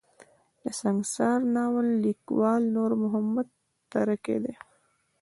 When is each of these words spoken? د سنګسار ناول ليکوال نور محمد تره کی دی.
د 0.61 0.63
سنګسار 0.79 1.37
ناول 1.55 1.87
ليکوال 2.03 2.61
نور 2.75 2.91
محمد 3.03 3.47
تره 3.91 4.15
کی 4.25 4.37
دی. 4.43 4.55